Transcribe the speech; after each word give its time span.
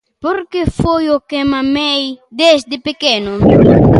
Porque 0.23 0.61
foi 0.79 1.03
o 1.15 1.17
que 1.29 1.39
mamei 1.53 2.03
desde 2.41 2.75
pequeno. 2.87 3.33